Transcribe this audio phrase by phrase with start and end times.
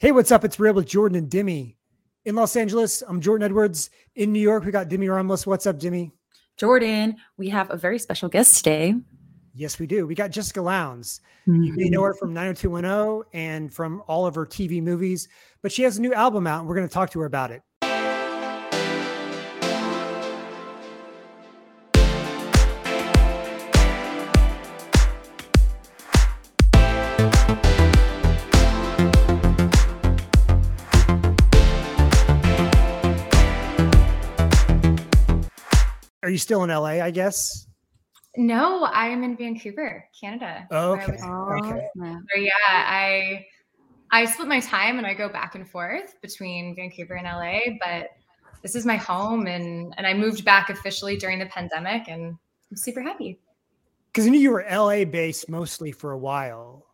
[0.00, 0.44] Hey, what's up?
[0.44, 1.76] It's Real with Jordan and Demi.
[2.24, 3.90] In Los Angeles, I'm Jordan Edwards.
[4.14, 5.44] In New York, we got Demi Ramos.
[5.44, 6.12] What's up, Demi?
[6.56, 8.94] Jordan, we have a very special guest today.
[9.54, 10.06] Yes, we do.
[10.06, 11.20] We got Jessica Lowndes.
[11.48, 11.62] Mm-hmm.
[11.64, 15.26] You may know her from 90210 and from all of her TV movies,
[15.62, 17.50] but she has a new album out, and we're going to talk to her about
[17.50, 17.62] it.
[36.38, 37.02] You still in LA?
[37.02, 37.66] I guess.
[38.36, 40.66] No, I am in Vancouver, Canada.
[40.70, 41.18] Oh, okay.
[41.20, 41.88] okay.
[41.98, 43.44] So yeah, I
[44.12, 48.10] I split my time and I go back and forth between Vancouver and LA, but
[48.62, 52.36] this is my home and and I moved back officially during the pandemic and
[52.70, 53.40] I'm super happy.
[54.12, 56.86] Because I knew you were LA based mostly for a while.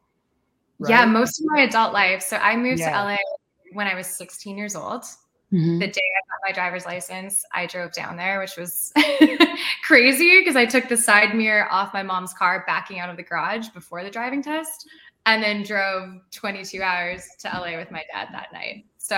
[0.79, 0.91] Right?
[0.91, 2.23] Yeah, most of my adult life.
[2.23, 2.91] So I moved yeah.
[2.91, 3.17] to LA
[3.75, 5.05] when I was 16 years old.
[5.55, 5.79] Mm-hmm.
[5.79, 8.92] The day I got my driver's license, I drove down there, which was
[9.84, 13.23] crazy because I took the side mirror off my mom's car backing out of the
[13.23, 14.89] garage before the driving test
[15.27, 18.84] and then drove 22 hours to LA with my dad that night.
[18.98, 19.17] So,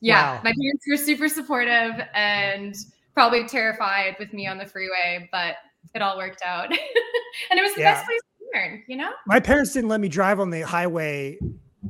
[0.00, 0.40] yeah, wow.
[0.44, 2.76] my parents were super supportive and
[3.14, 5.56] probably terrified with me on the freeway, but
[5.94, 6.70] it all worked out.
[7.50, 7.94] and it was the yeah.
[7.94, 9.10] best place to learn, you know?
[9.26, 11.38] My parents didn't let me drive on the highway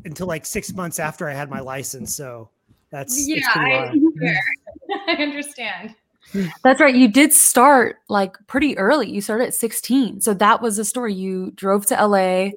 [0.05, 2.15] until like six months after I had my license.
[2.15, 2.49] So,
[2.91, 3.93] that's yeah, I,
[5.09, 5.95] I understand.
[6.63, 6.95] That's right.
[6.95, 9.11] You did start like pretty early.
[9.11, 10.21] You started at 16.
[10.21, 11.15] So that was the story.
[11.15, 12.51] You drove to LA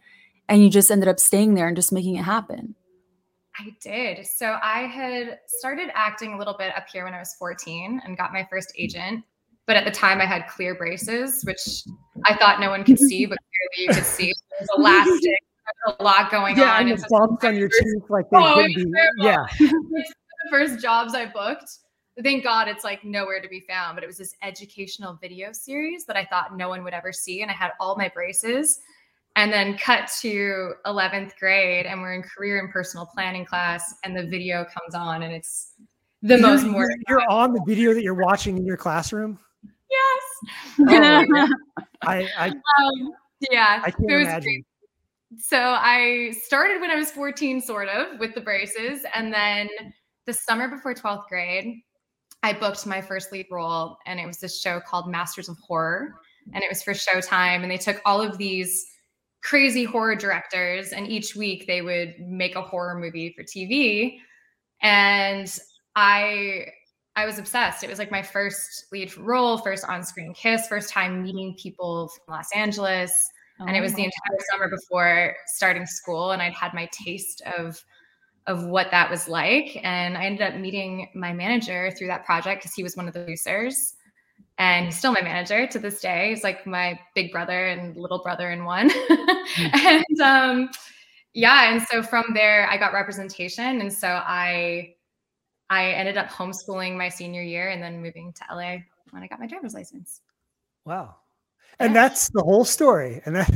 [0.49, 2.75] and you just ended up staying there and just making it happen.
[3.59, 4.25] I did.
[4.25, 8.17] So I had started acting a little bit up here when I was 14 and
[8.17, 9.23] got my first agent.
[9.65, 11.83] But at the time I had clear braces, which
[12.25, 13.37] I thought no one could see, but
[13.77, 14.33] clearly you could see.
[14.59, 15.39] There's elastic,
[15.99, 16.87] a lot going yeah, on.
[16.87, 18.85] Yeah, and the bumps on your teeth like they oh, could be.
[20.43, 21.79] The first jobs I booked.
[22.21, 26.05] Thank God it's like nowhere to be found, but it was this educational video series
[26.05, 27.41] that I thought no one would ever see.
[27.41, 28.79] And I had all my braces
[29.35, 34.15] and then cut to 11th grade and we're in career and personal planning class and
[34.15, 35.73] the video comes on and it's
[36.21, 39.39] the you're, most more you're on the video that you're watching in your classroom
[39.89, 41.47] yes oh,
[42.03, 43.11] I, I um,
[43.49, 44.65] yeah i can't imagine great
[45.37, 49.03] so I started when I was 14, sort of, with the braces.
[49.15, 49.67] And then
[50.25, 51.81] the summer before 12th grade,
[52.41, 53.97] I booked my first lead role.
[54.05, 56.15] And it was this show called Masters of Horror.
[56.53, 57.61] And it was for Showtime.
[57.61, 58.85] And they took all of these
[59.43, 64.17] crazy horror directors, and each week they would make a horror movie for TV.
[64.81, 65.53] And
[65.95, 66.65] I
[67.15, 67.83] I was obsessed.
[67.83, 72.35] It was like my first lead role, first on-screen kiss, first time meeting people from
[72.35, 73.11] Los Angeles.
[73.59, 74.05] Oh and it was the oh.
[74.05, 74.45] entire God.
[74.51, 77.83] summer before starting school, and I'd had my taste of
[78.47, 79.79] of what that was like.
[79.83, 83.13] And I ended up meeting my manager through that project because he was one of
[83.13, 83.95] the producers.
[84.57, 86.29] And he's still my manager to this day.
[86.29, 88.89] He's like my big brother and little brother in one.
[88.91, 89.67] Hmm.
[89.73, 90.69] and um,
[91.33, 93.81] yeah, and so from there I got representation.
[93.81, 94.95] And so I
[95.69, 98.77] I ended up homeschooling my senior year and then moving to LA
[99.09, 100.21] when I got my driver's license.
[100.85, 101.15] Wow
[101.79, 103.49] and that's the whole story and that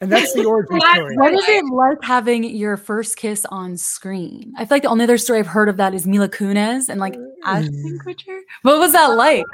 [0.00, 1.16] and that's the origin story.
[1.16, 4.52] what is it like having your first kiss on screen?
[4.56, 7.00] I feel like the only other story i've heard of that is mila kunis and
[7.00, 8.04] like ashton mm.
[8.04, 8.40] kutcher.
[8.62, 9.44] What was that like?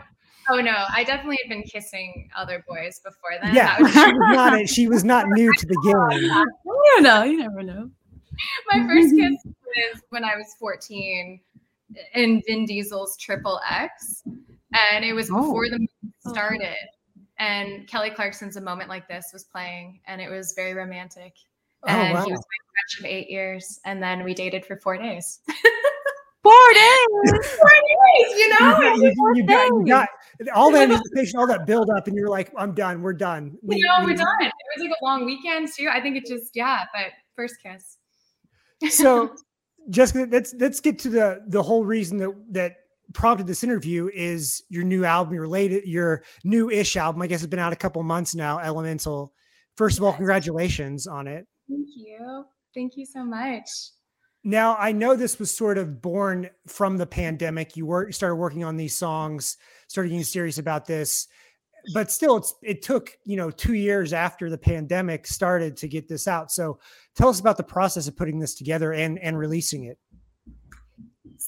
[0.49, 3.55] Oh no i definitely had been kissing other boys before then.
[3.55, 6.45] Yeah was- she was not a, she was not new to the game.
[6.65, 7.91] You know you never know.
[8.71, 11.41] My first kiss was when i was 14
[12.15, 14.23] in vin diesel's triple x
[14.73, 15.71] and it was before oh.
[15.71, 16.77] the movie started
[17.41, 21.33] and Kelly Clarkson's A Moment Like This was playing, and it was very romantic.
[21.83, 22.25] Oh, and wow.
[22.25, 25.41] he was my crush of eight years, and then we dated for four days.
[26.43, 28.39] four days, four days.
[28.39, 30.09] You know, you, you, you, got, you, got,
[30.55, 33.01] all that anticipation, all that build up, and you're like, "I'm done.
[33.01, 34.37] We're done." We, you know, we, are done.
[34.43, 35.89] It was like a long weekend too.
[35.91, 36.85] I think it just, yeah.
[36.93, 38.95] But first kiss.
[38.95, 39.35] so,
[39.89, 42.77] Jessica, let's let's get to the the whole reason that that
[43.13, 47.23] prompted this interview is your new album, your latest, your new-ish album.
[47.23, 48.59] I guess it's been out a couple months now.
[48.59, 49.33] Elemental.
[49.77, 51.47] First of all, congratulations on it.
[51.69, 52.45] Thank you.
[52.75, 53.69] Thank you so much.
[54.43, 57.77] Now I know this was sort of born from the pandemic.
[57.77, 59.59] You work, started working on these songs,
[59.89, 61.29] started getting serious about this,
[61.95, 66.09] but still, it's it took you know two years after the pandemic started to get
[66.09, 66.51] this out.
[66.51, 66.79] So,
[67.15, 69.99] tell us about the process of putting this together and and releasing it.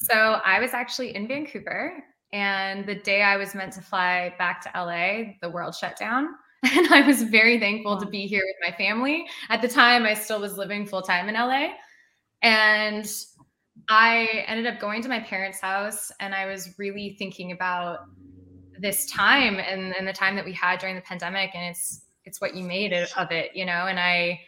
[0.02, 2.02] So I was actually in Vancouver,
[2.32, 6.28] and the day I was meant to fly back to LA, the world shut down.
[6.64, 9.26] And I was very thankful to be here with my family.
[9.48, 11.70] At the time, I still was living full time in LA.
[12.40, 13.04] And
[13.88, 18.00] I ended up going to my parents' house and I was really thinking about
[18.78, 22.40] this time and, and the time that we had during the pandemic and it's it's
[22.40, 24.40] what you made of it, you know, and I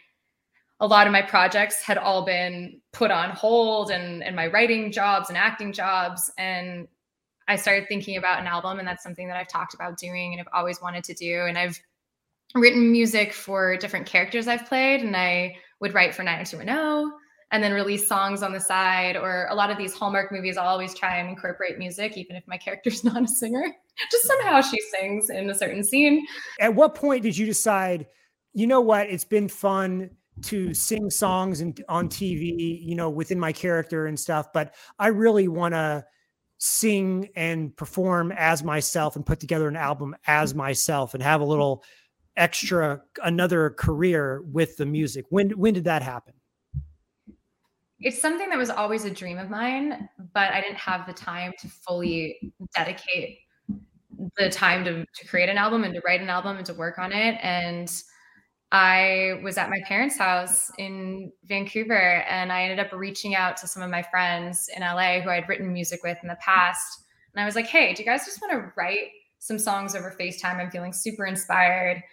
[0.79, 4.91] a lot of my projects had all been put on hold and and my writing
[4.91, 6.31] jobs and acting jobs.
[6.37, 6.87] And
[7.47, 10.41] I started thinking about an album and that's something that I've talked about doing and
[10.41, 11.45] I've always wanted to do.
[11.47, 11.79] And I've
[12.55, 17.11] written music for different characters I've played and I would write for 90210
[17.51, 20.67] and then release songs on the side or a lot of these Hallmark movies I'll
[20.67, 23.63] always try and incorporate music even if my character's not a singer
[24.11, 26.25] just somehow she sings in a certain scene.
[26.59, 28.07] At what point did you decide
[28.53, 29.09] you know what?
[29.09, 30.11] It's been fun
[30.43, 35.07] to sing songs and on TV, you know, within my character and stuff, but I
[35.07, 36.05] really want to
[36.57, 41.45] sing and perform as myself and put together an album as myself and have a
[41.45, 41.83] little
[42.37, 45.25] extra another career with the music.
[45.29, 46.33] When when did that happen?
[47.99, 51.53] It's something that was always a dream of mine, but I didn't have the time
[51.59, 53.39] to fully dedicate
[54.37, 56.99] the time to, to create an album and to write an album and to work
[56.99, 57.37] on it.
[57.41, 57.89] And
[58.75, 63.67] I was at my parents' house in Vancouver and I ended up reaching out to
[63.67, 67.05] some of my friends in LA who I'd written music with in the past.
[67.33, 70.13] And I was like, hey, do you guys just want to write some songs over
[70.19, 70.59] FaceTime?
[70.59, 72.03] I'm feeling super inspired.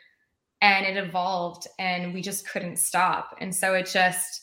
[0.60, 3.34] And it evolved and we just couldn't stop.
[3.40, 4.42] And so it just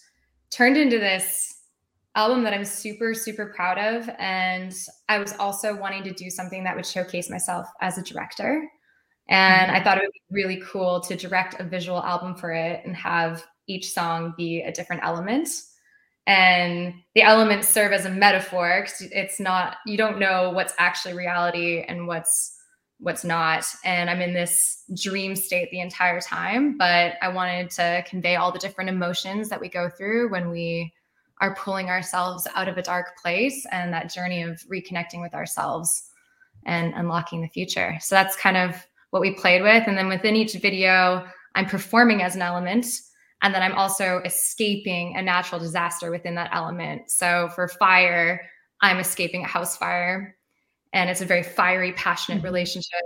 [0.50, 1.62] turned into this
[2.16, 4.10] album that I'm super, super proud of.
[4.20, 4.76] And
[5.08, 8.70] I was also wanting to do something that would showcase myself as a director.
[9.30, 9.84] And I mm-hmm.
[9.84, 13.46] thought it would be really cool to direct a visual album for it and have
[13.68, 15.50] each song be a different element.
[16.28, 21.14] And the elements serve as a metaphor because it's not, you don't know what's actually
[21.14, 22.56] reality and what's
[23.02, 23.66] what's not.
[23.86, 28.52] And I'm in this dream state the entire time, but I wanted to convey all
[28.52, 30.92] the different emotions that we go through when we
[31.40, 36.10] are pulling ourselves out of a dark place and that journey of reconnecting with ourselves
[36.66, 37.98] and unlocking the future.
[38.02, 39.84] So that's kind of what we played with.
[39.88, 41.26] And then within each video,
[41.56, 42.86] I'm performing as an element.
[43.42, 47.10] And then I'm also escaping a natural disaster within that element.
[47.10, 48.42] So for fire,
[48.82, 50.36] I'm escaping a house fire.
[50.94, 52.46] And it's a very fiery, passionate mm-hmm.
[52.46, 53.02] relationship.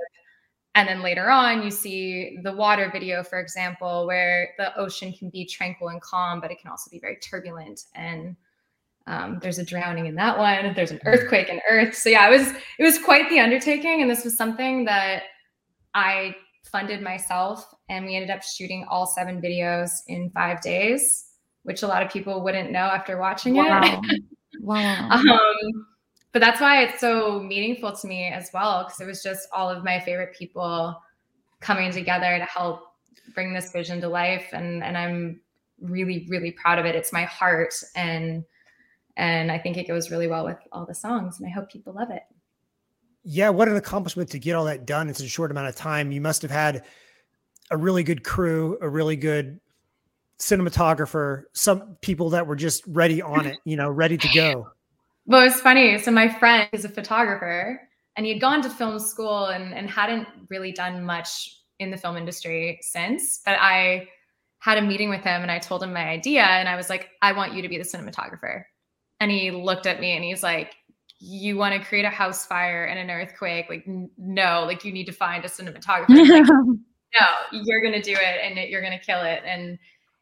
[0.76, 5.30] And then later on, you see the water video, for example, where the ocean can
[5.30, 7.82] be tranquil and calm, but it can also be very turbulent.
[7.94, 8.36] And
[9.06, 10.74] um, there's a drowning in that one.
[10.74, 11.10] There's an mm-hmm.
[11.10, 11.96] earthquake in Earth.
[11.96, 12.48] So yeah, it was
[12.80, 15.24] it was quite the undertaking, and this was something that
[15.94, 16.36] I
[16.72, 21.26] funded myself and we ended up shooting all seven videos in five days,
[21.64, 23.82] which a lot of people wouldn't know after watching wow.
[23.84, 24.24] it.
[24.62, 25.10] wow.
[25.10, 25.88] Um,
[26.32, 29.70] but that's why it's so meaningful to me as well, because it was just all
[29.70, 31.00] of my favorite people
[31.60, 32.82] coming together to help
[33.36, 34.48] bring this vision to life.
[34.52, 35.42] And, and I'm
[35.80, 36.96] really, really proud of it.
[36.96, 37.74] It's my heart.
[37.96, 38.44] And,
[39.16, 41.94] and I think it goes really well with all the songs and I hope people
[41.94, 42.24] love it.
[43.24, 45.76] Yeah, what an accomplishment to get all that done in such a short amount of
[45.76, 46.12] time.
[46.12, 46.84] You must have had
[47.72, 49.60] a really good crew, a really good
[50.40, 54.68] cinematographer, some people that were just ready on it, you know, ready to go.
[55.26, 55.98] Well, it's funny.
[56.00, 57.80] So my friend is a photographer
[58.18, 61.98] and he had gone to film school and, and hadn't really done much in the
[61.98, 63.40] film industry since.
[63.46, 64.10] But I
[64.60, 67.10] had a meeting with him and I told him my idea and I was like,
[67.22, 68.64] I want you to be the cinematographer.
[69.20, 70.76] And he looked at me and he's like,
[71.26, 73.86] you want to create a house fire and an earthquake like
[74.18, 76.08] no like you need to find a cinematographer.
[76.34, 79.42] Like, no you're gonna do it and you're gonna kill it.
[79.46, 79.78] And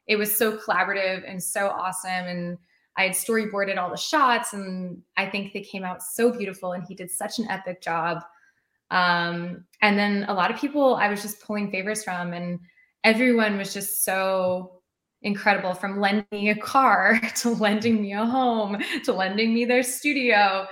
[0.08, 2.12] it was so collaborative and so awesome.
[2.12, 2.58] And
[2.98, 6.84] i had storyboarded all the shots and i think they came out so beautiful and
[6.88, 8.22] he did such an epic job.
[8.92, 12.60] Um, and then a lot of people i was just pulling favors from and
[13.04, 14.82] everyone was just so
[15.24, 19.82] incredible from lending me a car to lending me a home to lending me their
[19.82, 20.68] studio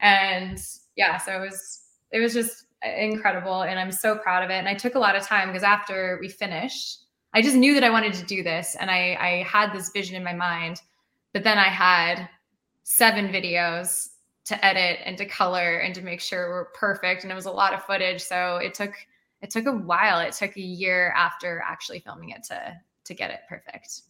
[0.00, 0.60] and
[0.96, 4.54] yeah so it was it was just incredible and i'm so proud of it.
[4.54, 7.04] And i took a lot of time because after we finished
[7.34, 10.16] i just knew that i wanted to do this and i i had this vision
[10.16, 10.80] in my mind
[11.32, 12.28] but then i had
[12.82, 14.08] seven videos
[14.50, 17.50] to edit and to color and to make sure we're perfect and it was a
[17.52, 18.20] lot of footage.
[18.20, 18.92] So it took
[19.42, 20.18] it took a while.
[20.18, 24.02] It took a year after actually filming it to to get it perfect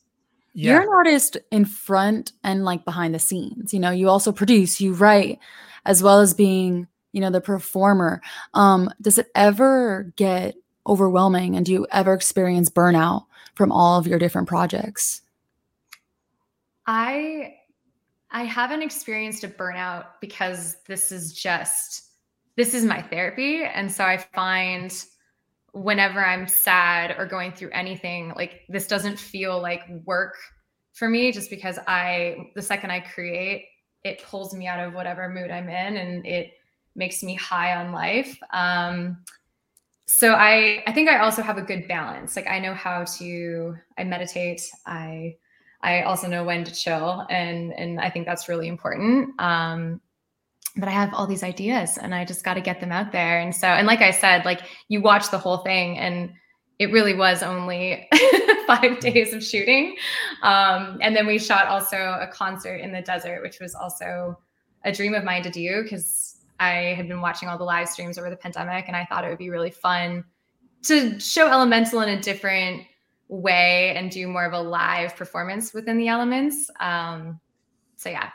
[0.52, 0.72] yeah.
[0.72, 3.72] You're an artist in front and like behind the scenes.
[3.72, 5.38] You know, you also produce, you write
[5.84, 8.20] as well as being you know the performer
[8.54, 10.54] um does it ever get
[10.86, 15.22] overwhelming and do you ever experience burnout from all of your different projects
[16.86, 17.54] i
[18.30, 22.10] i haven't experienced a burnout because this is just
[22.56, 25.04] this is my therapy and so i find
[25.72, 30.34] whenever i'm sad or going through anything like this doesn't feel like work
[30.92, 33.66] for me just because i the second i create
[34.04, 36.52] it pulls me out of whatever mood I'm in and it
[36.94, 38.38] makes me high on life.
[38.52, 39.18] Um,
[40.06, 42.34] so I I think I also have a good balance.
[42.34, 44.62] Like I know how to I meditate.
[44.86, 45.36] I
[45.82, 49.40] I also know when to chill and and I think that's really important.
[49.40, 50.00] Um,
[50.76, 53.40] but I have all these ideas and I just got to get them out there.
[53.40, 56.32] And so and like I said, like you watch the whole thing and
[56.78, 58.08] it really was only
[58.66, 59.96] five days of shooting.
[60.42, 64.38] Um, and then we shot also a concert in the desert, which was also
[64.84, 68.16] a dream of mine to do because I had been watching all the live streams
[68.16, 70.24] over the pandemic and I thought it would be really fun
[70.84, 72.82] to show Elemental in a different
[73.28, 76.70] way and do more of a live performance within the elements.
[76.80, 77.40] Um,
[77.96, 78.30] so yeah,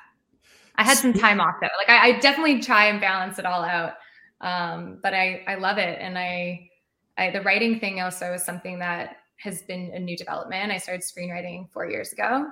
[0.77, 1.67] I had some time off though.
[1.77, 3.93] Like I, I definitely try and balance it all out.
[4.41, 5.97] Um, but I, I love it.
[5.99, 6.69] And I,
[7.17, 10.71] I, the writing thing also is something that has been a new development.
[10.71, 12.47] I started screenwriting four years ago,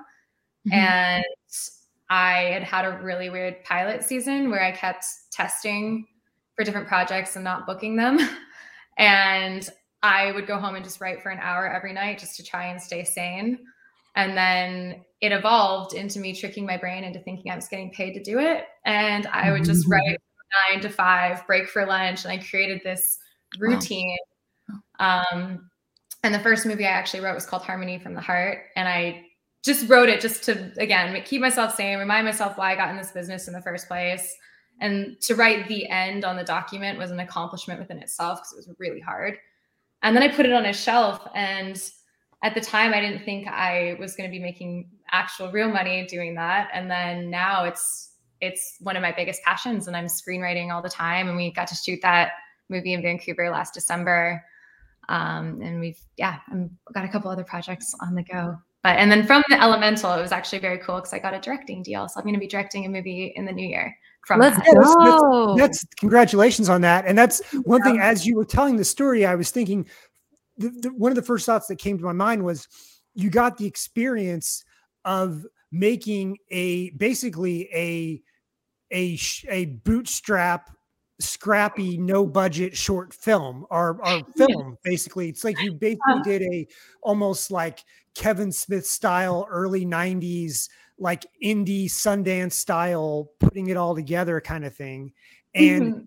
[0.66, 0.72] mm-hmm.
[0.72, 1.24] and
[2.10, 6.06] I had had a really weird pilot season where I kept testing
[6.54, 8.18] for different projects and not booking them.
[8.98, 9.68] and
[10.02, 12.66] I would go home and just write for an hour every night just to try
[12.66, 13.58] and stay sane.
[14.16, 18.12] And then it evolved into me tricking my brain into thinking I was getting paid
[18.14, 18.64] to do it.
[18.84, 19.92] And I would just mm-hmm.
[19.92, 20.18] write
[20.70, 22.24] nine to five, break for lunch.
[22.24, 23.18] And I created this
[23.58, 24.16] routine
[24.98, 25.70] um,
[26.22, 28.58] and the first movie I actually wrote was called Harmony from the Heart.
[28.76, 29.26] And I
[29.64, 32.96] just wrote it just to, again, keep myself sane, remind myself why I got in
[32.96, 34.34] this business in the first place.
[34.80, 38.56] And to write the end on the document was an accomplishment within itself because it
[38.56, 39.36] was really hard.
[40.02, 41.26] And then I put it on a shelf.
[41.34, 41.80] And
[42.44, 46.06] at the time, I didn't think I was going to be making actual real money
[46.06, 46.68] doing that.
[46.72, 50.88] And then now it's, it's one of my biggest passions and I'm screenwriting all the
[50.88, 51.26] time.
[51.28, 52.32] And we got to shoot that
[52.68, 54.44] movie in Vancouver last December
[55.08, 58.56] um, and we've, yeah, I've got a couple other projects on the go.
[58.82, 61.40] But, and then from the Elemental, it was actually very cool because I got a
[61.40, 62.06] directing deal.
[62.08, 63.96] So I'm going to be directing a movie in the new year.
[64.26, 64.66] From Let's that.
[64.74, 65.56] go.
[65.56, 67.04] That's, that's, congratulations on that.
[67.06, 69.86] And that's one thing, as you were telling the story, I was thinking
[70.56, 72.68] the, the, one of the first thoughts that came to my mind was
[73.14, 74.64] you got the experience
[75.04, 78.22] of making a basically a
[78.92, 79.18] a
[79.48, 80.70] a bootstrap
[81.20, 85.28] scrappy no budget short film or, or film basically.
[85.28, 86.66] It's like you basically did a
[87.02, 87.84] almost like
[88.14, 90.68] kevin smith style early 90s
[90.98, 95.12] like indie sundance style putting it all together kind of thing.
[95.54, 96.00] And mm-hmm.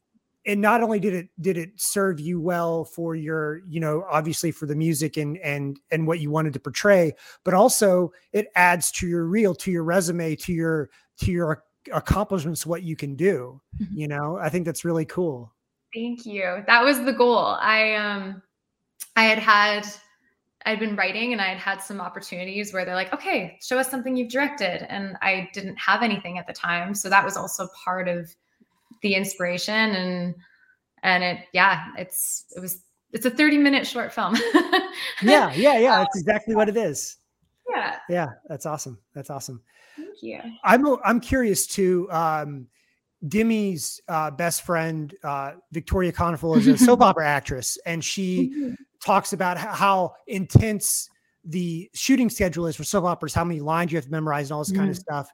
[0.48, 4.52] And not only did it did it serve you well for your you know obviously
[4.52, 7.14] for the music and and and what you wanted to portray
[7.44, 10.90] but also it adds to your reel to your resume to your
[11.20, 11.64] to your
[11.94, 13.98] accomplishments what you can do mm-hmm.
[13.98, 14.38] you know?
[14.38, 15.54] I think that's really cool.
[15.94, 16.64] Thank you.
[16.68, 17.38] That was the goal.
[17.38, 18.42] I um
[19.16, 19.86] i had had
[20.66, 23.90] i'd been writing and i had had some opportunities where they're like okay show us
[23.90, 27.68] something you've directed and i didn't have anything at the time so that was also
[27.84, 28.34] part of
[29.02, 30.36] the inspiration and
[31.04, 34.36] and it yeah it's it was it's a 30 minute short film
[35.22, 37.18] yeah yeah yeah that's exactly what it is
[37.70, 39.62] yeah yeah that's awesome that's awesome
[39.98, 40.40] Thank you.
[40.64, 42.08] I'm I'm curious too.
[42.12, 42.68] Um,
[43.28, 48.74] Demi's uh, best friend, uh, Victoria Konefal, is a soap opera actress, and she mm-hmm.
[49.04, 51.10] talks about how intense
[51.44, 54.56] the shooting schedule is for soap operas, how many lines you have to memorize, and
[54.56, 55.02] all this mm kind of mm-hmm.
[55.02, 55.32] stuff.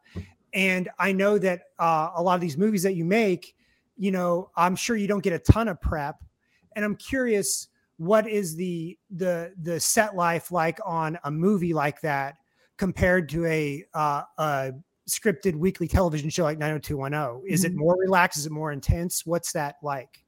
[0.53, 3.55] And I know that uh, a lot of these movies that you make,
[3.97, 6.23] you know, I'm sure you don't get a ton of prep.
[6.75, 7.67] And I'm curious,
[7.97, 12.35] what is the the the set life like on a movie like that?
[12.77, 14.71] compared to a, uh, a
[15.09, 17.49] scripted weekly television show like 90210?
[17.51, 17.73] Is mm-hmm.
[17.73, 18.37] it more relaxed?
[18.37, 19.25] Is it more intense?
[19.25, 20.23] What's that like?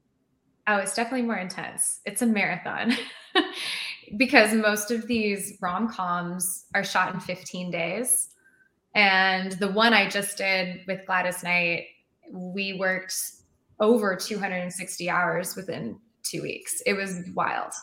[0.68, 2.00] Oh, it's definitely more intense.
[2.06, 2.94] It's a marathon
[4.18, 8.30] because most of these rom coms are shot in 15 days.
[8.96, 11.88] And the one I just did with Gladys Knight,
[12.32, 13.14] we worked
[13.80, 16.82] over 260 hours within two weeks.
[16.86, 17.74] It was wild.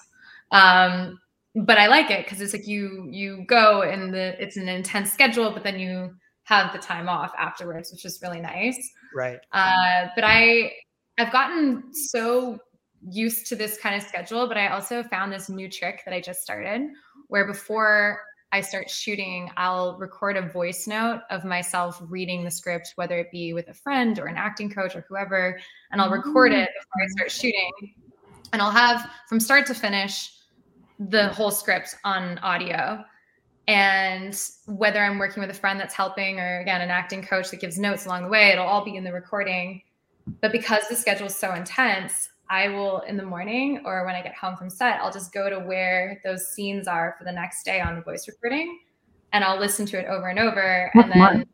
[0.51, 1.21] Um,
[1.55, 5.13] but I like it because it's like you you go and the it's an intense
[5.13, 6.15] schedule, but then you
[6.45, 8.79] have the time off afterwards, which is really nice.
[9.15, 9.39] Right.
[9.53, 10.73] Uh, but I
[11.19, 12.59] I've gotten so
[13.07, 16.21] used to this kind of schedule, but I also found this new trick that I
[16.21, 16.89] just started
[17.29, 18.21] where before
[18.53, 23.31] I start shooting, I'll record a voice note of myself reading the script, whether it
[23.33, 25.59] be with a friend or an acting coach or whoever,
[25.91, 26.81] and I'll record it mm.
[26.81, 27.71] before I start shooting.
[28.53, 30.31] And I'll have from start to finish
[30.99, 33.03] the whole script on audio.
[33.69, 37.61] And whether I'm working with a friend that's helping or again, an acting coach that
[37.61, 39.81] gives notes along the way, it'll all be in the recording.
[40.43, 44.21] But because the schedule is so intense, I will in the morning or when I
[44.21, 47.65] get home from set, I'll just go to where those scenes are for the next
[47.65, 48.79] day on the voice recording
[49.33, 50.91] and I'll listen to it over and over.
[50.93, 51.47] And then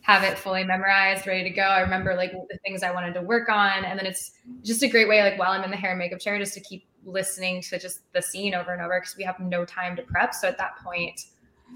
[0.00, 1.60] have it fully memorized, ready to go.
[1.60, 3.84] I remember like the things I wanted to work on.
[3.84, 6.18] And then it's just a great way, like while I'm in the hair and makeup
[6.18, 9.38] chair, just to keep listening to just the scene over and over because we have
[9.38, 10.32] no time to prep.
[10.32, 11.20] So at that point,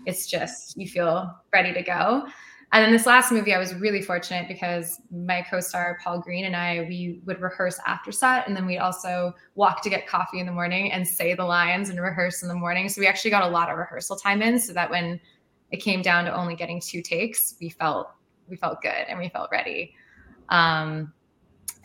[0.07, 2.27] it's just you feel ready to go.
[2.73, 6.57] And then this last movie, I was really fortunate because my co-star Paul Greene and
[6.57, 10.47] I, we would rehearse after set, and then we'd also walk to get coffee in
[10.47, 12.89] the morning and say the lines and rehearse in the morning.
[12.89, 15.21] So we actually got a lot of rehearsal time in, so that when
[15.71, 18.11] it came down to only getting two takes, we felt
[18.49, 19.95] we felt good and we felt ready.
[20.49, 21.13] Um,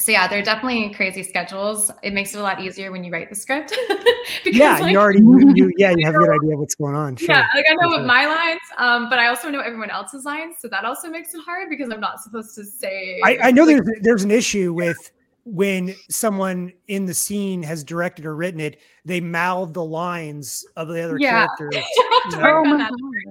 [0.01, 1.91] so yeah, they're definitely crazy schedules.
[2.01, 3.69] It makes it a lot easier when you write the script.
[4.43, 6.95] because, yeah, like, you already you, yeah you have a good idea of what's going
[6.95, 7.15] on.
[7.15, 7.29] Sure.
[7.29, 10.55] Yeah, like I know what my lines, um, but I also know everyone else's lines,
[10.59, 13.21] so that also makes it hard because I'm not supposed to say.
[13.23, 15.11] I, I know there's there's an issue with
[15.43, 20.87] when someone in the scene has directed or written it, they mouth the lines of
[20.87, 21.47] the other yeah.
[21.57, 21.83] characters.
[22.29, 22.63] You know?
[22.63, 23.30] oh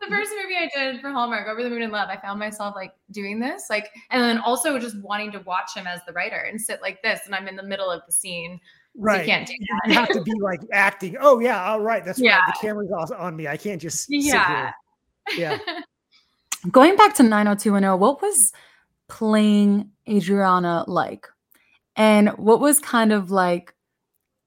[0.00, 2.74] the first movie I did for Hallmark, Over the Moon in Love, I found myself
[2.74, 6.46] like doing this, like, and then also just wanting to watch him as the writer
[6.48, 8.60] and sit like this, and I'm in the middle of the scene.
[8.94, 9.16] Right.
[9.16, 9.90] So you can't do that.
[9.90, 11.16] You have to be like acting.
[11.20, 12.04] Oh yeah, all right.
[12.04, 12.38] That's yeah.
[12.38, 12.54] right.
[12.54, 13.46] The camera's on me.
[13.46, 14.72] I can't just yeah.
[15.36, 15.58] Yeah.
[16.70, 18.52] Going back to 90210, what was
[19.08, 21.26] playing Adriana like?
[21.94, 23.74] And what was kind of like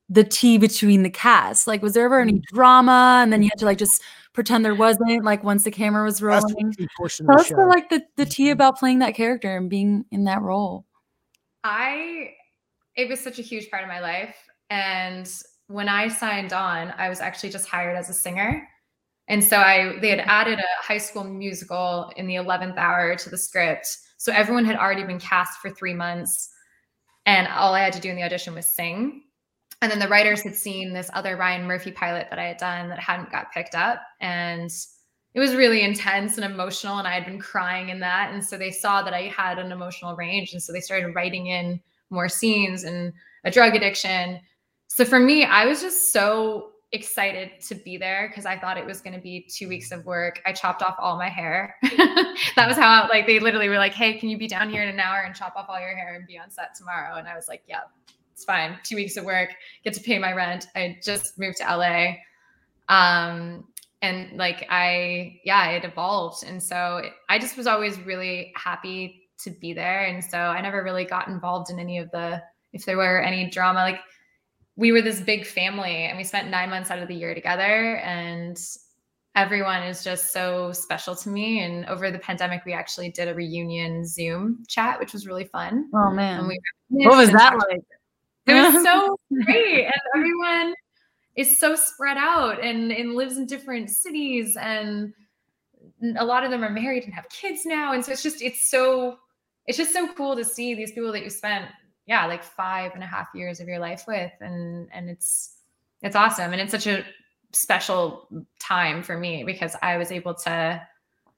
[0.10, 1.68] the tea between the cast?
[1.68, 2.44] Like, was there ever any mm.
[2.44, 3.20] drama?
[3.24, 4.02] And then you had to like just
[4.34, 6.74] pretend there wasn't, like once the camera was rolling.
[6.74, 8.54] Tell us like the, the tea mm-hmm.
[8.54, 10.86] about playing that character and being in that role.
[11.64, 12.32] I
[12.96, 14.36] it was such a huge part of my life.
[14.70, 15.32] And
[15.68, 18.68] when I signed on, I was actually just hired as a singer.
[19.28, 23.30] And so I they had added a high school musical in the 11th hour to
[23.30, 23.88] the script.
[24.18, 26.50] So everyone had already been cast for 3 months
[27.26, 29.24] and all I had to do in the audition was sing.
[29.82, 32.90] And then the writers had seen this other Ryan Murphy pilot that I had done
[32.90, 34.02] that hadn't got picked up.
[34.20, 34.70] And
[35.34, 36.98] it was really intense and emotional.
[36.98, 38.34] And I had been crying in that.
[38.34, 40.52] And so they saw that I had an emotional range.
[40.52, 43.14] And so they started writing in more scenes and
[43.46, 44.42] a drug addiction.
[44.88, 48.86] So for me, I was just so excited to be there because I thought it
[48.86, 50.42] was going to be two weeks of work.
[50.46, 51.76] I chopped off all my hair.
[51.84, 54.90] that was how, like, they literally were like, "Hey, can you be down here in
[54.90, 57.36] an hour and chop off all your hair and be on set tomorrow?" And I
[57.36, 57.82] was like, "Yeah,
[58.40, 58.78] it's fine.
[58.84, 59.50] Two weeks of work,
[59.84, 62.16] get to pay my rent." I just moved to LA,
[62.88, 63.66] um,
[64.02, 69.52] and like I, yeah, it evolved, and so I just was always really happy to
[69.52, 72.42] be there, and so I never really got involved in any of the
[72.74, 74.00] if there were any drama, like
[74.80, 77.98] we were this big family and we spent nine months out of the year together.
[77.98, 78.58] And
[79.36, 81.62] everyone is just so special to me.
[81.64, 85.90] And over the pandemic we actually did a reunion zoom chat which was really fun.
[85.94, 86.48] Oh man.
[86.48, 87.84] We what was that like
[88.50, 90.74] it was so great and everyone
[91.36, 95.14] is so spread out and, and lives in different cities and
[96.18, 98.70] a lot of them are married and have kids now and so it's just it's
[98.70, 99.18] so
[99.66, 101.66] it's just so cool to see these people that you spent
[102.06, 105.58] yeah like five and a half years of your life with and and it's
[106.02, 107.04] it's awesome and it's such a
[107.52, 108.28] special
[108.60, 110.82] time for me because i was able to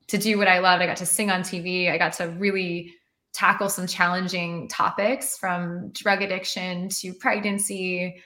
[0.08, 0.82] to do what i loved.
[0.82, 2.93] I got to sing on tv i got to really
[3.33, 8.21] tackle some challenging topics from drug addiction to pregnancy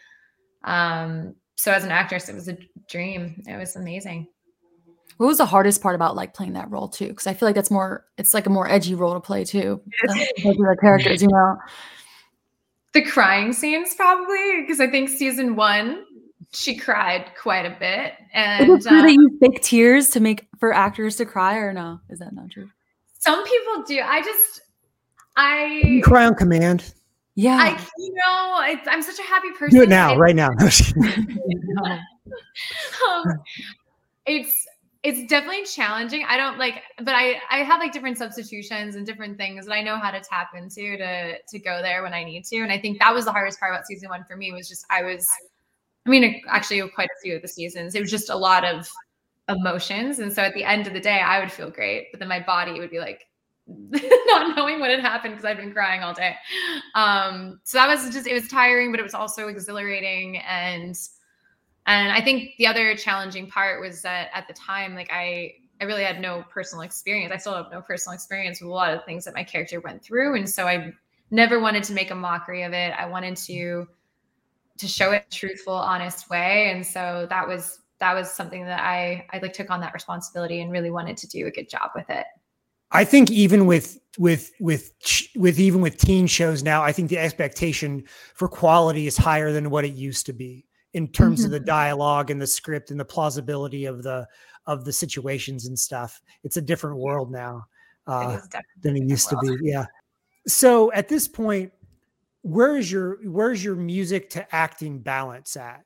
[0.64, 2.58] um so as an actress it was a
[2.90, 4.28] dream it was amazing
[5.18, 7.56] what was the hardest part about like playing that role too because i feel like
[7.56, 9.82] that's more it's like a more edgy role to play too
[10.44, 11.58] the characters you know
[12.96, 16.06] the crying scenes probably because I think season one
[16.54, 18.14] she cried quite a bit.
[18.34, 21.58] And is it true um, that you fake tears to make for actors to cry,
[21.58, 22.00] or no?
[22.10, 22.70] Is that not true?
[23.20, 24.00] Some people do.
[24.02, 24.62] I just
[25.36, 26.94] I you cry on command.
[27.36, 29.78] Yeah, I you know I, am such a happy person.
[29.78, 30.50] Do it now, right now.
[33.08, 33.26] um,
[34.26, 34.66] it's
[35.04, 36.26] it's definitely challenging.
[36.28, 39.82] I don't like, but I I have like different substitutions and different things that I
[39.82, 42.58] know how to tap into to to go there when I need to.
[42.62, 44.86] And I think that was the hardest part about season one for me was just
[44.90, 45.28] I was,
[46.08, 47.94] I mean, actually quite a few of the seasons.
[47.96, 48.90] It was just a lot of
[49.50, 52.30] emotions, and so at the end of the day, I would feel great, but then
[52.30, 53.28] my body would be like
[54.28, 56.36] not knowing what had happened because I'd been crying all day.
[56.94, 60.96] Um, so that was just it was tiring, but it was also exhilarating and
[61.88, 65.84] and I think the other challenging part was that at the time, like I, I
[65.86, 67.32] really had no personal experience.
[67.32, 70.04] I still have no personal experience with a lot of things that my character went
[70.04, 70.94] through, and so I
[71.32, 72.94] never wanted to make a mockery of it.
[72.98, 73.88] I wanted to
[74.78, 79.28] to show it truthful, honest way, and so that was that was something that I
[79.32, 82.10] I like took on that responsibility and really wanted to do a good job with
[82.10, 82.26] it.
[82.96, 84.94] I think even with with with
[85.36, 88.04] with even with teen shows now, I think the expectation
[88.34, 91.46] for quality is higher than what it used to be in terms mm-hmm.
[91.46, 91.66] of the mm-hmm.
[91.66, 94.28] dialogue and the script and the plausibility of the
[94.66, 96.22] of the situations and stuff.
[96.44, 97.66] It's a different world now.
[98.08, 98.40] uh,
[98.82, 99.58] than it used to be.
[99.62, 99.86] Yeah.
[100.48, 101.72] So at this point,
[102.42, 105.84] where is your where's your music to acting balance at?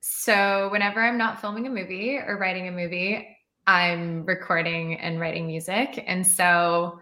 [0.00, 3.37] So whenever I'm not filming a movie or writing a movie,
[3.68, 6.02] I'm recording and writing music.
[6.06, 6.98] And so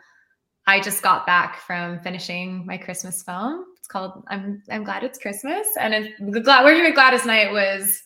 [0.67, 3.65] I just got back from finishing my Christmas film.
[3.79, 5.69] It's called I'm I'm glad it's Christmas.
[5.79, 8.03] And it's the glad working with Gladys Knight was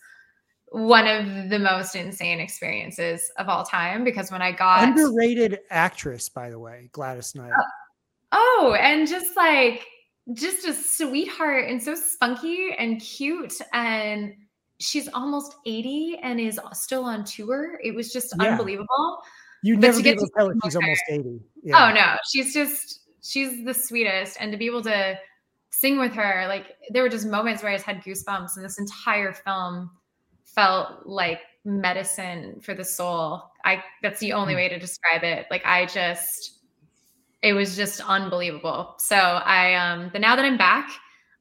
[0.73, 6.29] one of the most insane experiences of all time because when I got underrated actress,
[6.29, 7.53] by the way, Gladys Knight.
[7.59, 7.65] Oh,
[8.33, 9.87] oh and just like
[10.35, 14.35] just a sweetheart and so spunky and cute and
[14.81, 17.79] she's almost 80 and is still on tour.
[17.85, 18.53] It was just yeah.
[18.53, 19.23] unbelievable.
[19.63, 21.41] You never get to tell her she's almost 80.
[21.63, 21.91] Yeah.
[21.91, 24.39] Oh no, she's just she's the sweetest.
[24.41, 25.19] And to be able to
[25.71, 28.79] sing with her, like there were just moments where I just had goosebumps, and this
[28.79, 29.91] entire film
[30.45, 33.43] felt like medicine for the soul.
[33.65, 34.59] I that's the only hmm.
[34.59, 35.47] way to describe it.
[35.51, 36.59] Like I just
[37.43, 38.95] it was just unbelievable.
[38.99, 40.91] So I um the now that I'm back,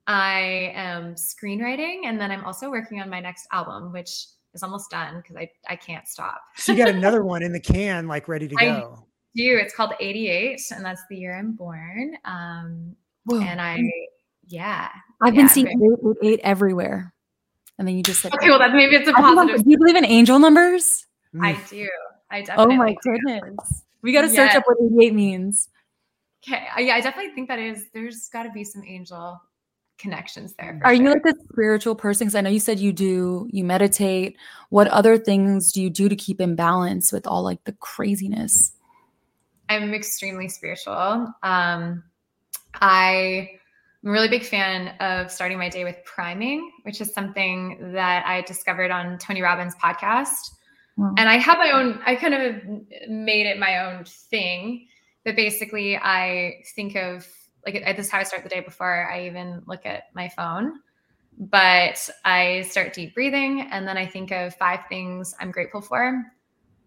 [0.10, 4.90] I am screenwriting and then I'm also working on my next album, which is almost
[4.90, 6.42] done because I, I can't stop.
[6.56, 9.06] so you got another one in the can, like ready to I go.
[9.36, 12.16] Do it's called 88, and that's the year I'm born.
[12.26, 12.96] Um
[13.26, 13.40] Whoa.
[13.40, 13.90] and I mm.
[14.48, 14.90] yeah.
[15.22, 17.14] I've yeah, been seeing 888 everywhere.
[17.78, 19.64] And then you just said Okay, well that maybe it's a positive.
[19.64, 21.06] Do you believe in angel numbers?
[21.34, 21.46] Hmm.
[21.46, 21.88] I do.
[22.32, 23.84] I oh definitely Oh my goodness.
[24.02, 25.70] We gotta search up what 88 means.
[26.44, 26.66] Okay.
[26.76, 29.40] Uh, yeah, I definitely think that is there's gotta be some angel
[30.00, 30.80] connections there.
[30.84, 31.04] Are sure.
[31.04, 32.26] you like a spiritual person?
[32.26, 34.38] Because I know you said you do, you meditate.
[34.70, 38.74] What other things do you do to keep in balance with all like the craziness?
[39.68, 41.32] I'm extremely spiritual.
[41.44, 42.04] Um,
[42.82, 43.50] I
[44.04, 48.26] am a really big fan of starting my day with priming, which is something that
[48.26, 50.52] I discovered on Tony Robbins' podcast.
[50.98, 51.14] Wow.
[51.18, 54.88] And I have my own, I kind of made it my own thing.
[55.24, 57.28] But basically, I think of
[57.66, 60.80] like this is how I start the day before I even look at my phone.
[61.38, 66.22] But I start deep breathing and then I think of five things I'm grateful for.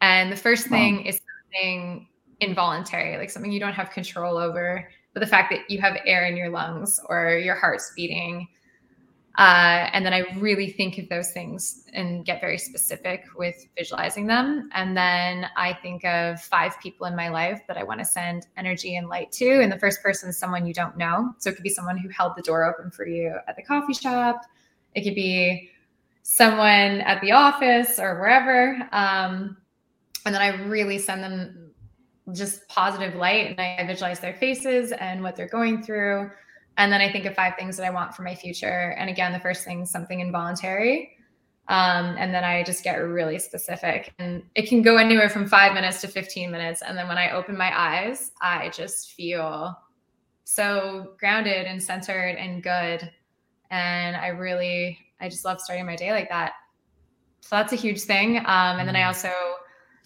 [0.03, 1.03] And the first thing wow.
[1.07, 1.21] is
[1.55, 2.09] something
[2.41, 6.27] involuntary, like something you don't have control over, but the fact that you have air
[6.27, 8.49] in your lungs or your heart's beating
[9.39, 14.27] uh, and then I really think of those things and get very specific with visualizing
[14.27, 14.69] them.
[14.75, 18.47] And then I think of five people in my life that I want to send
[18.59, 19.63] energy and light to.
[19.63, 21.35] And the first person is someone you don't know.
[21.39, 23.95] So it could be someone who held the door open for you at the coffee
[23.95, 24.43] shop,
[24.95, 25.71] it could be
[26.23, 28.87] someone at the office or wherever.
[28.93, 29.57] Um,
[30.27, 31.71] and then I really send them
[32.35, 36.31] just positive light and I visualize their faces and what they're going through
[36.79, 38.95] and then I think of five things that I want for my future.
[38.99, 41.17] And again, the first thing is something involuntary.
[41.69, 44.13] Um, and then I just get really specific.
[44.19, 46.83] And it can go anywhere from five minutes to 15 minutes.
[46.83, 49.79] And then when I open my eyes, I just feel
[50.45, 53.11] so grounded and centered and good.
[53.71, 56.53] And I really, I just love starting my day like that.
[57.41, 58.39] So that's a huge thing.
[58.39, 59.09] Um, and then I mm.
[59.09, 59.31] also,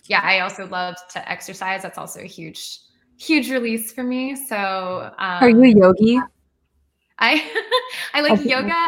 [0.05, 1.83] yeah, I also love to exercise.
[1.83, 2.81] That's also a huge,
[3.19, 4.37] huge release for me.
[4.37, 6.21] So, um, are you a yogi?
[7.19, 7.51] I
[8.15, 8.87] I like yoga,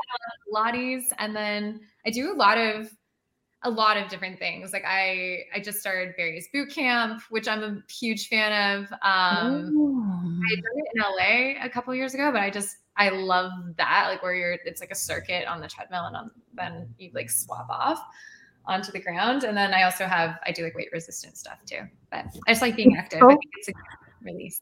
[0.52, 2.90] Pilates, and then I do a lot of
[3.64, 4.72] a lot of different things.
[4.72, 8.92] Like I I just started Barry's boot camp, which I'm a huge fan of.
[9.02, 10.40] Um Ooh.
[10.46, 14.06] I did it in LA a couple years ago, but I just I love that
[14.08, 17.30] like where you're it's like a circuit on the treadmill and on, then you like
[17.30, 18.00] swap off
[18.66, 19.44] onto the ground.
[19.44, 21.80] And then I also have I do like weight resistance stuff too.
[22.10, 23.22] But I just like being active.
[23.22, 23.72] I think it's a
[24.22, 24.60] release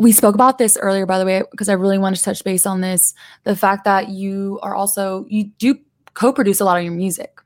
[0.00, 2.64] we spoke about this earlier by the way because i really wanted to touch base
[2.64, 3.12] on this
[3.44, 5.78] the fact that you are also you do
[6.14, 7.40] co-produce a lot of your music.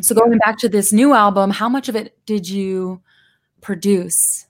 [0.00, 3.00] So going back to this new album how much of it did you
[3.60, 4.46] produce?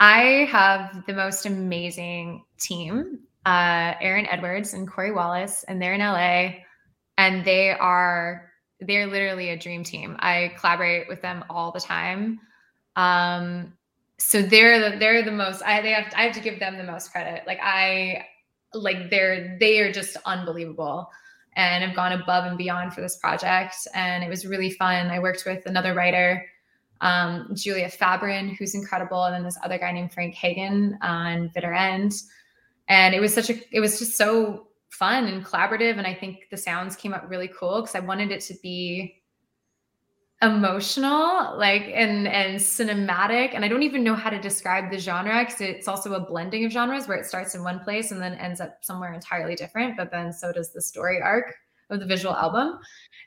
[0.00, 6.00] I have the most amazing team uh, aaron edwards and corey wallace and they're in
[6.00, 6.50] la
[7.18, 10.16] and they are they're literally a dream team.
[10.18, 12.40] I collaborate with them all the time.
[12.96, 13.74] Um,
[14.18, 16.84] so they're the they're the most I they have I have to give them the
[16.84, 17.42] most credit.
[17.46, 18.24] Like I
[18.74, 21.08] like they're they are just unbelievable
[21.54, 23.74] and have gone above and beyond for this project.
[23.94, 25.08] And it was really fun.
[25.08, 26.46] I worked with another writer,
[27.02, 31.74] um, Julia Fabrin, who's incredible, and then this other guy named Frank Hagen on Bitter
[31.74, 32.14] End.
[32.88, 35.98] And it was such a it was just so fun and collaborative.
[35.98, 39.21] And I think the sounds came out really cool because I wanted it to be
[40.42, 45.44] emotional like and and cinematic and i don't even know how to describe the genre
[45.44, 48.34] because it's also a blending of genres where it starts in one place and then
[48.34, 51.54] ends up somewhere entirely different but then so does the story arc
[51.90, 52.78] of the visual album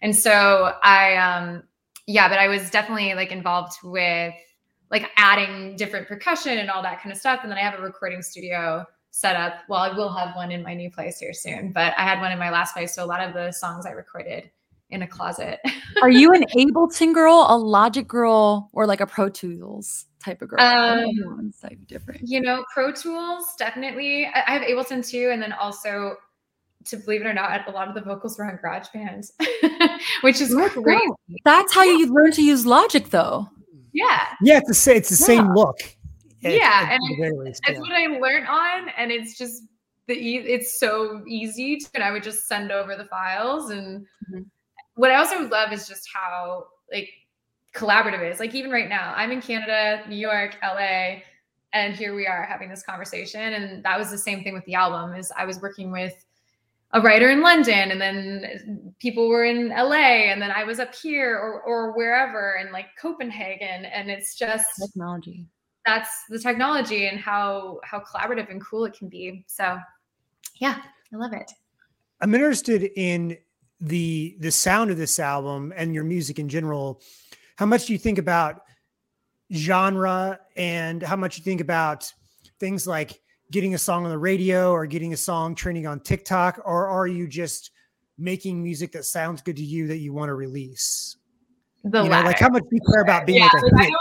[0.01, 1.63] and so i um
[2.05, 4.33] yeah but i was definitely like involved with
[4.91, 7.39] like adding different percussion and all that kind of stuff.
[7.43, 9.55] And then I have a recording studio set up.
[9.69, 12.31] Well, I will have one in my new place here soon, but I had one
[12.31, 12.93] in my last place.
[12.93, 14.51] So a lot of the songs I recorded
[14.89, 15.59] in a closet.
[16.01, 20.49] Are you an Ableton girl, a Logic girl, or like a Pro Tools type of
[20.49, 20.61] girl?
[20.61, 22.21] Um, type different.
[22.23, 24.25] You know, Pro Tools definitely.
[24.27, 26.15] I, I have Ableton too, and then also,
[26.85, 29.29] to believe it or not, a lot of the vocals were on GarageBand,
[30.21, 30.99] which is Let's great.
[31.07, 31.15] go.
[31.43, 33.49] That's how you learn to use Logic, though.
[33.93, 34.97] Yeah, Yeah, it's the same.
[34.97, 35.77] It's the same look.
[36.43, 39.63] at- Yeah, at and the very least, it's what I learned on, and it's just
[40.07, 41.77] the e- it's so easy.
[41.77, 44.45] To, and I would just send over the files, and Mhm.
[44.95, 47.09] What I also love is just how like
[47.73, 48.39] collaborative it is.
[48.39, 51.17] Like even right now, I'm in Canada, New York, LA,
[51.73, 53.41] and here we are having this conversation.
[53.53, 55.15] And that was the same thing with the album.
[55.15, 56.13] Is I was working with
[56.91, 60.95] a writer in London, and then people were in LA, and then I was up
[60.95, 65.45] here or or wherever, and like Copenhagen, and it's just Technology.
[65.85, 69.43] that's the technology and how how collaborative and cool it can be.
[69.47, 69.77] So
[70.61, 70.77] yeah,
[71.13, 71.51] I love it.
[72.21, 73.37] I'm interested in
[73.81, 77.01] the the sound of this album and your music in general.
[77.57, 78.61] How much do you think about
[79.53, 82.11] genre and how much you think about
[82.59, 86.59] things like getting a song on the radio or getting a song trending on TikTok
[86.65, 87.71] or are you just
[88.17, 91.17] making music that sounds good to you that you want to release?
[91.83, 93.93] The you know, like how much do you care about being yeah, like a hit?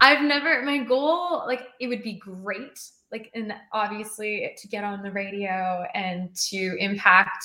[0.00, 2.78] I've never my goal like it would be great
[3.12, 7.44] like and obviously to get on the radio and to impact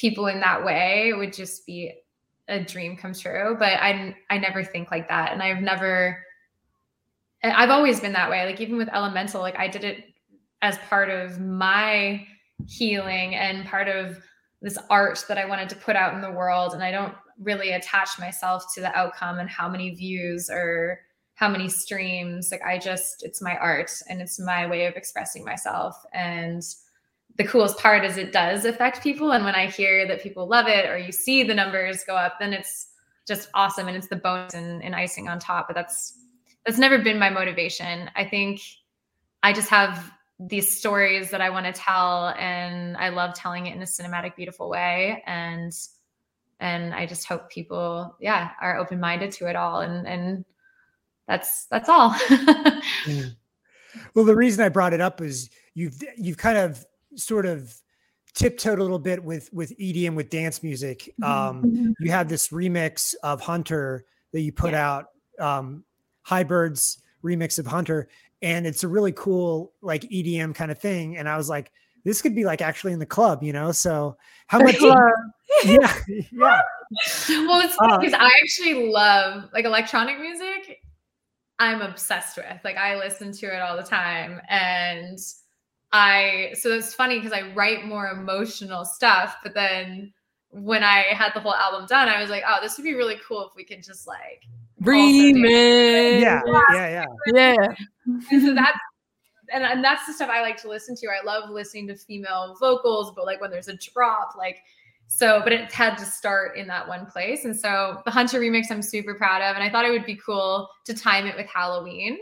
[0.00, 1.92] people in that way would just be
[2.48, 6.24] a dream come true but I I never think like that and I've never
[7.44, 10.04] I've always been that way like even with elemental like I did it
[10.62, 12.26] as part of my
[12.66, 14.18] healing and part of
[14.62, 17.72] this art that I wanted to put out in the world and I don't really
[17.72, 21.00] attach myself to the outcome and how many views or
[21.34, 25.42] how many streams like i just it's my art and it's my way of expressing
[25.42, 26.62] myself and
[27.40, 30.68] the coolest part is it does affect people and when i hear that people love
[30.68, 32.88] it or you see the numbers go up then it's
[33.26, 36.18] just awesome and it's the bonus and, and icing on top but that's
[36.66, 38.60] that's never been my motivation i think
[39.42, 43.74] i just have these stories that i want to tell and i love telling it
[43.74, 45.72] in a cinematic beautiful way and
[46.60, 50.44] and i just hope people yeah are open-minded to it all and and
[51.26, 52.14] that's that's all
[53.06, 53.34] Mm.
[54.14, 57.74] Well, the reason I brought it up is you've you've kind of sort of
[58.34, 61.12] tiptoed a little bit with with EDM with dance music.
[61.20, 61.24] Mm-hmm.
[61.24, 65.06] Um, you had this remix of Hunter that you put out,
[65.38, 65.84] um,
[66.28, 68.08] remix of Hunter,
[68.42, 71.16] and it's a really cool like EDM kind of thing.
[71.16, 71.72] And I was like,
[72.04, 73.72] this could be like actually in the club, you know?
[73.72, 74.80] So how much?
[75.64, 75.94] yeah,
[76.32, 76.60] yeah.
[77.28, 80.80] well it's funny Uh, because i actually love like electronic music
[81.58, 85.18] i'm obsessed with like i listen to it all the time and
[85.92, 90.12] i so it's funny because i write more emotional stuff but then
[90.50, 93.16] when i had the whole album done i was like oh this would be really
[93.26, 94.44] cool if we could just like
[94.82, 96.20] Remix.
[96.20, 97.04] Yeah, yeah, yeah.
[97.34, 97.66] Yeah.
[98.30, 98.78] and so that's
[99.52, 101.08] and, and that's the stuff I like to listen to.
[101.08, 104.58] I love listening to female vocals, but like when there's a drop, like
[105.08, 107.44] so, but it had to start in that one place.
[107.44, 109.56] And so the Hunter remix I'm super proud of.
[109.56, 112.18] And I thought it would be cool to time it with Halloween.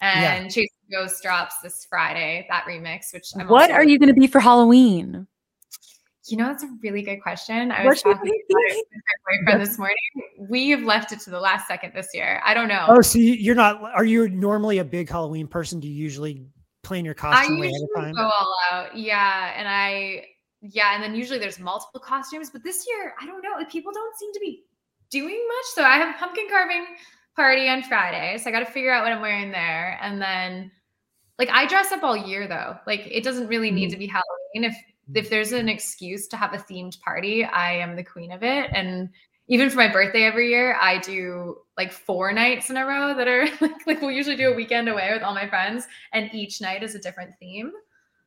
[0.00, 3.98] And Chase the Ghost drops this Friday, that remix, which I'm What also- are you
[3.98, 5.26] going to be for Halloween?
[6.26, 7.70] You know, that's a really good question.
[7.70, 9.96] I What was should talking we about it with my boyfriend this morning.
[10.48, 12.40] We have left it to the last second this year.
[12.44, 12.86] I don't know.
[12.88, 13.82] Oh, so you- you're not?
[13.82, 15.80] Are you normally a big Halloween person?
[15.80, 16.46] Do you usually
[16.82, 18.14] plan your I costume way ahead usually of time?
[18.14, 18.96] go all out.
[18.96, 19.52] Yeah.
[19.54, 20.24] And I,
[20.62, 20.94] yeah.
[20.94, 22.48] And then usually there's multiple costumes.
[22.48, 23.62] But this year, I don't know.
[23.66, 24.64] People don't seem to be
[25.10, 25.66] doing much.
[25.74, 26.86] So I have a pumpkin carving
[27.36, 28.38] party on Friday.
[28.38, 29.98] So I got to figure out what I'm wearing there.
[30.00, 30.70] And then,
[31.38, 32.76] like, I dress up all year though.
[32.86, 33.92] Like, it doesn't really need mm-hmm.
[33.92, 34.70] to be Halloween.
[34.70, 34.76] If,
[35.14, 38.70] if there's an excuse to have a themed party, I am the queen of it.
[38.72, 39.10] And
[39.48, 43.28] even for my birthday every year, I do like four nights in a row that
[43.28, 44.56] are like, like we'll usually do a mm.
[44.56, 47.70] weekend away with all my friends, and each night is a different theme.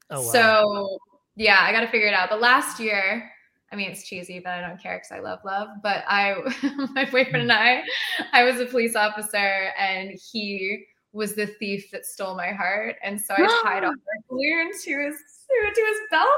[0.10, 0.32] Oh, wow.
[0.32, 1.00] So
[1.36, 2.30] yeah, I got to figure it out.
[2.30, 3.32] But last year,
[3.72, 5.70] I mean, it's cheesy, but I don't care because I love love.
[5.82, 6.36] But I,
[6.93, 7.41] my boyfriend mm.
[7.41, 7.84] and I,
[8.32, 10.86] I was a police officer, and he
[11.17, 14.99] was the thief that stole my heart, and so I tied off a balloon to
[15.06, 15.15] his
[15.49, 16.30] to his belt,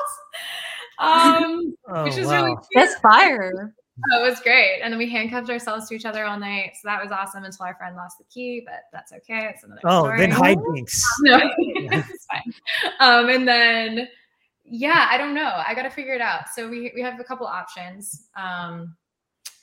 [0.99, 2.33] um, Oh, which is wow.
[2.33, 2.67] really cute.
[2.75, 3.73] That's fire.
[4.13, 4.79] Oh, it was great.
[4.81, 6.71] And then we handcuffed ourselves to each other all night.
[6.75, 9.49] So that was awesome until our friend lost the key, but that's okay.
[9.53, 10.19] It's another Oh, story.
[10.19, 11.01] then hijinks.
[11.21, 12.53] no, it's fine.
[12.99, 14.07] Um, and then
[14.63, 15.51] yeah, I don't know.
[15.65, 16.47] I gotta figure it out.
[16.55, 18.27] So we we have a couple options.
[18.37, 18.95] Um,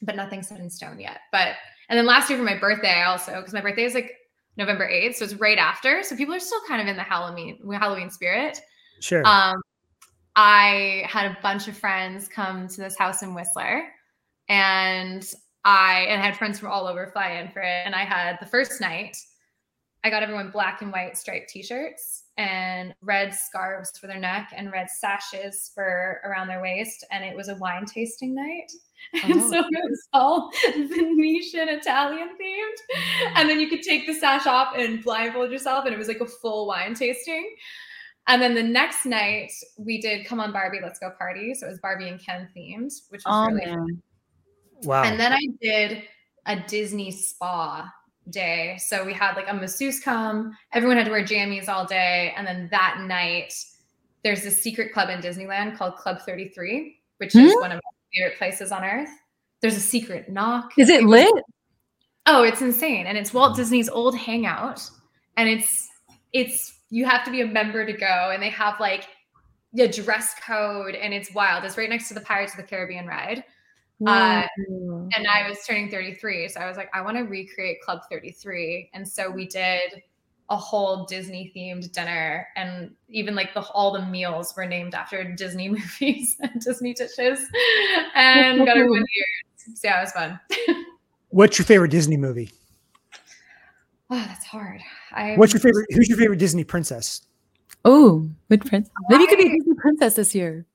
[0.03, 1.21] but nothing set in stone yet.
[1.33, 1.55] But
[1.89, 4.13] and then last year for my birthday, I also because my birthday is like
[4.57, 5.17] November 8th.
[5.17, 6.03] So it's right after.
[6.03, 8.59] So people are still kind of in the Halloween Halloween spirit.
[9.01, 9.27] Sure.
[9.27, 9.61] Um,
[10.35, 13.89] I had a bunch of friends come to this house in Whistler,
[14.49, 15.27] and
[15.65, 17.83] I and I had friends from all over fly in for it.
[17.85, 19.17] And I had the first night,
[20.05, 24.71] I got everyone black and white striped t-shirts and red scarves for their neck and
[24.71, 27.05] red sashes for around their waist.
[27.11, 28.71] And it was a wine tasting night.
[29.25, 29.51] And Oh.
[29.51, 33.33] so it was all Venetian Italian themed.
[33.37, 36.21] And then you could take the sash off and blindfold yourself, and it was like
[36.21, 37.55] a full wine tasting.
[38.29, 41.55] And then the next night we did Come on Barbie, Let's Go Party.
[41.55, 44.03] So it was Barbie and Ken themed, which was Oh really fun.
[44.83, 45.05] wow.
[45.05, 46.03] And then I did
[46.47, 47.89] a Disney spa
[48.31, 48.77] day.
[48.85, 52.33] So we had like a masseuse come, everyone had to wear jammies all day.
[52.37, 53.55] And then that night,
[54.25, 57.61] there's this secret club in Disneyland called Club 33, which is Hmm?
[57.61, 59.11] one of my favorite places on earth.
[59.61, 60.73] There's a secret knock.
[60.79, 61.33] Is it lit?
[62.27, 63.07] Oh, it's insane.
[63.07, 64.89] And it's Walt Disney's old hangout.
[65.37, 65.89] And it's
[66.33, 68.31] it's you have to be a member to go.
[68.33, 69.09] And they have like
[69.73, 71.65] the dress code and it's wild.
[71.65, 73.45] It's right next to the Pirates of the Caribbean ride.
[74.07, 76.49] Uh, and I was turning 33.
[76.49, 78.91] So I was like, I want to recreate Club 33.
[78.93, 80.03] And so we did
[80.49, 82.47] a whole Disney themed dinner.
[82.57, 85.69] And even like the all the meals were named after Disney
[86.01, 87.41] movies and Disney dishes.
[88.15, 89.81] And got everyone ears.
[89.81, 90.41] So yeah, it was fun.
[91.31, 92.51] What's your favorite Disney movie?
[94.09, 94.81] Oh, that's hard.
[95.13, 95.87] I What's your favorite?
[95.91, 97.23] Who's your favorite Disney princess?
[97.85, 98.89] Oh, good prince.
[99.09, 100.67] Maybe you could be I- Disney princess this year.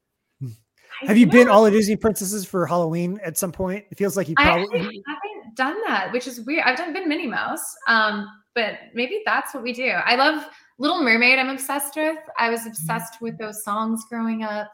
[1.07, 3.86] Have you been all the Disney princesses for Halloween at some point?
[3.89, 4.65] It feels like you probably.
[4.79, 6.63] actually haven't done that, which is weird.
[6.63, 9.88] I've done been Minnie Mouse, um, but maybe that's what we do.
[9.90, 10.46] I love
[10.78, 11.40] Little Mermaid.
[11.40, 12.18] I'm obsessed with.
[12.38, 12.52] I Mm-hmm.
[12.52, 14.72] was obsessed with those songs growing up,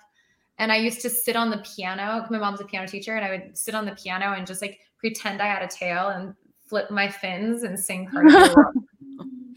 [0.57, 2.25] and I used to sit on the piano.
[2.29, 4.79] My mom's a piano teacher, and I would sit on the piano and just like
[4.97, 6.33] pretend I had a tail and
[6.65, 8.75] flip my fins and sing Heart of the World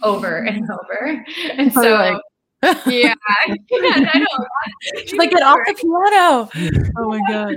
[0.02, 1.24] over and over.
[1.52, 2.22] And so, like-
[2.86, 4.46] yeah, I know.
[4.98, 6.90] She's like, get off the piano.
[6.98, 7.54] Oh my god.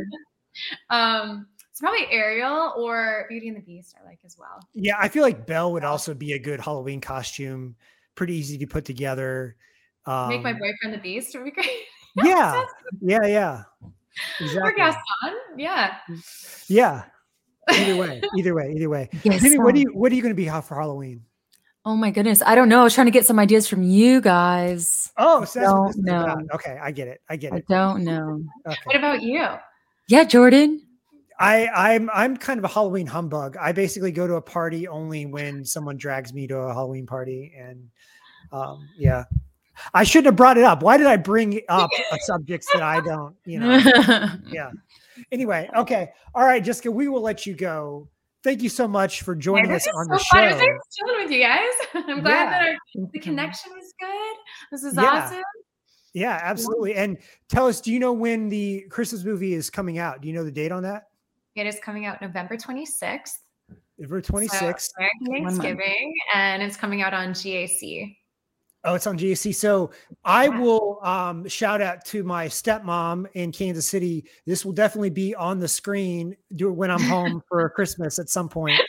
[0.89, 1.47] Um,
[1.83, 3.93] probably Ariel or Beauty and the Beast.
[4.01, 4.65] I like as well.
[4.73, 7.75] Yeah, I feel like Belle would also be a good Halloween costume.
[8.15, 9.57] Pretty easy to put together.
[10.05, 11.69] Um, Make my boyfriend the Beast would be great.
[12.23, 12.63] Yeah,
[13.01, 13.63] yeah, yeah.
[14.61, 15.01] Or Gaston.
[15.57, 15.95] Yeah.
[16.67, 17.05] Yeah.
[17.71, 19.09] Either way, either way, either way.
[19.23, 19.41] Yes.
[19.41, 21.23] Jimmy, what do you what are you going to be hot for Halloween?
[21.85, 22.43] Oh my goodness.
[22.45, 22.81] I don't know.
[22.81, 25.11] I was trying to get some ideas from you guys.
[25.17, 26.37] Oh, so that's what this Don't is about.
[26.37, 26.45] know.
[26.53, 27.21] Okay, I get it.
[27.27, 27.65] I get it.
[27.67, 28.43] I don't know.
[28.63, 29.47] What about you?
[30.07, 30.85] Yeah, Jordan.
[31.43, 33.57] I I'm I'm kind of a Halloween humbug.
[33.57, 37.53] I basically go to a party only when someone drags me to a Halloween party,
[37.57, 37.89] and
[38.51, 39.25] um, yeah,
[39.93, 40.81] I shouldn't have brought it up.
[40.83, 43.35] Why did I bring up a subjects that I don't?
[43.45, 43.77] You know.
[44.47, 44.71] yeah.
[45.31, 48.07] Anyway, okay, all right, Jessica, we will let you go.
[48.43, 50.43] Thank you so much for joining this us on so the fun.
[50.43, 50.65] It was show.
[50.67, 51.71] nice chilling with you guys.
[51.93, 52.49] I'm glad Yeah.
[52.49, 54.35] that our, the connection was good.
[54.71, 55.03] This is Yeah.
[55.25, 55.41] awesome.
[56.13, 56.95] Yeah, absolutely.
[56.95, 60.21] And tell us, do you know when the Christmas movie is coming out?
[60.21, 61.03] Do you know the date on that?
[61.55, 63.33] It is coming out November 26th.
[63.99, 64.89] November so 26th.
[64.97, 65.45] American.
[65.45, 68.15] Thanksgiving, and it's coming out on GAC.
[68.85, 69.55] Oh, it's on GAC.
[69.55, 69.91] So
[70.25, 74.25] I will um, shout out to my stepmom in Kansas City.
[74.45, 78.49] This will definitely be on the screen do when I'm home for Christmas at some
[78.49, 78.79] point.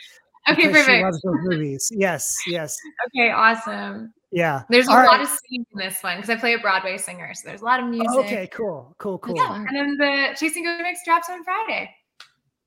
[0.49, 1.03] Okay, because She perfect.
[1.03, 1.89] loves those movies.
[1.95, 4.13] Yes, yes, Okay, awesome.
[4.31, 4.63] yeah.
[4.69, 5.21] There's a All lot right.
[5.21, 7.79] of singing in this one because I play a Broadway singer, so there's a lot
[7.79, 8.09] of music.
[8.09, 9.35] Okay, cool, cool, cool.
[9.37, 11.89] Yeah, and then the Chasing Good Mix drops on Friday.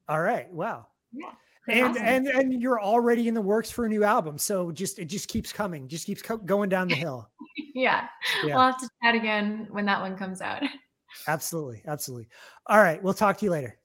[0.09, 0.87] All right, wow.
[1.13, 1.31] Yeah,
[1.69, 2.03] And awesome.
[2.05, 5.29] and and you're already in the works for a new album, so just it just
[5.29, 7.29] keeps coming, just keeps co- going down the hill.
[7.75, 8.07] yeah.
[8.45, 8.55] Yeah.
[8.57, 10.63] we'll have to chat again when that one comes out.
[11.27, 12.29] Absolutely, absolutely.
[12.67, 13.79] All right, we'll talk to you later.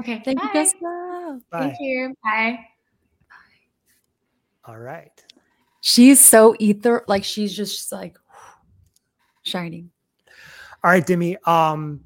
[0.00, 0.52] Okay, Thank you, bye.
[0.54, 1.38] Jessica.
[1.50, 1.60] Bye.
[1.60, 2.14] Thank you.
[2.24, 2.58] Bye.
[4.64, 5.12] All right.
[5.82, 8.16] She's so ether, like she's just like
[9.42, 9.90] shining.
[10.82, 11.36] All right, Demi.
[11.44, 12.00] Um,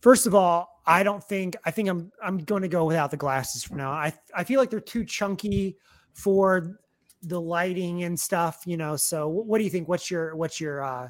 [0.00, 3.16] first of all, I don't think I think I'm I'm going to go without the
[3.16, 3.90] glasses for now.
[3.92, 5.76] I I feel like they're too chunky
[6.12, 6.78] for
[7.22, 8.96] the lighting and stuff, you know.
[8.96, 9.88] So, what do you think?
[9.88, 11.08] What's your what's your uh,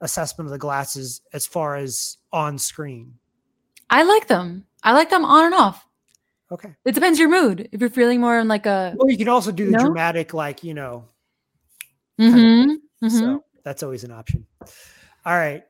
[0.00, 3.14] assessment of the glasses as far as on screen?
[3.90, 4.66] I like them.
[4.82, 5.86] I like them on and off.
[6.52, 6.74] Okay.
[6.84, 7.68] It depends your mood.
[7.72, 9.84] If you're feeling more in like a Well, you can also do the No?
[9.84, 11.04] dramatic, like you know.
[12.18, 13.10] Mhm, mhm.
[13.10, 14.46] So that's always an option.
[15.24, 15.62] All right.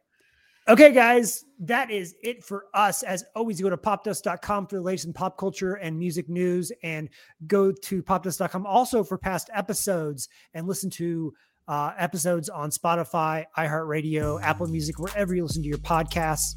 [0.71, 3.03] Okay, guys, that is it for us.
[3.03, 7.09] As always, go to popdust.com for the latest in pop culture and music news, and
[7.49, 11.35] go to popdust.com also for past episodes and listen to
[11.67, 16.55] uh, episodes on Spotify, iHeartRadio, Apple Music, wherever you listen to your podcasts.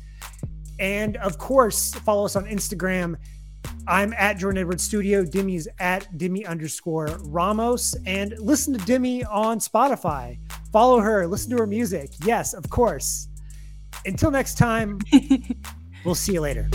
[0.77, 3.15] And of course, follow us on Instagram
[3.87, 5.25] I'm at Jordan Edwards Studio.
[5.25, 7.95] Demi's at Demi underscore Ramos.
[8.05, 10.37] And listen to Demi on Spotify.
[10.71, 12.11] Follow her, listen to her music.
[12.23, 13.29] Yes, of course.
[14.05, 14.99] Until next time,
[16.05, 16.69] we'll see you later.